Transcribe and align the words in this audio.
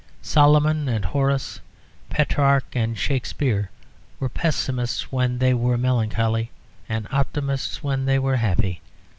Solomon 0.23 0.89
and 0.89 1.05
Horace, 1.05 1.59
Petrarch 2.09 2.65
and 2.73 2.97
Shakespeare 2.97 3.69
were 4.19 4.29
pessimists 4.29 5.11
when 5.11 5.37
they 5.37 5.53
were 5.53 5.77
melancholy, 5.77 6.49
and 6.89 7.07
optimists 7.11 7.83
when 7.83 8.05
they 8.05 8.17
were 8.17 8.37
happy. 8.37 8.81